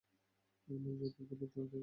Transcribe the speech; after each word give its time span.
আমার 0.67 0.93
জুতা 0.99 1.23
ধুলোতে 1.29 1.57
একাকার। 1.57 1.79